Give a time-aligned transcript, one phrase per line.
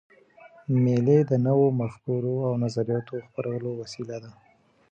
[0.83, 4.31] مېلې د نوو مفکورو او نظریاتو خپرولو وسیله ده.